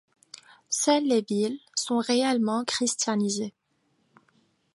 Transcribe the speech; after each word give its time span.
Seules 0.71 1.03
les 1.05 1.21
villes 1.21 1.59
sont 1.75 1.99
réellement 1.99 2.65
christianisées. 2.65 3.53